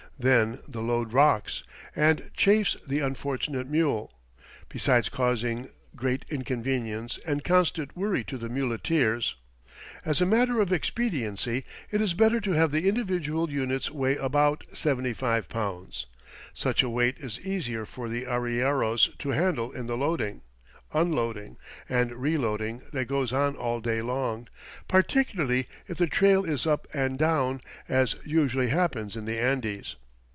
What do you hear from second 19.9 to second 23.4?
loading, unloading, and reloading that goes